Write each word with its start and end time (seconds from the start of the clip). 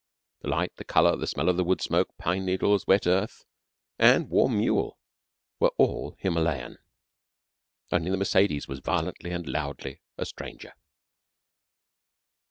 The 0.39 0.47
light, 0.47 0.75
the 0.77 0.83
colour, 0.83 1.15
the 1.15 1.27
smell 1.27 1.47
of 1.47 1.63
wood 1.63 1.79
smoke, 1.79 2.17
pine 2.17 2.43
needles, 2.43 2.87
wet 2.87 3.05
earth, 3.05 3.45
and 3.99 4.31
warm 4.31 4.57
mule 4.57 4.97
were 5.59 5.69
all 5.77 6.15
Himalayan. 6.17 6.79
Only 7.91 8.09
the 8.09 8.17
Mercedes 8.17 8.67
was 8.67 8.79
violently 8.79 9.29
and 9.29 9.47
loudly 9.47 10.01
a 10.17 10.25
stranger. 10.25 10.73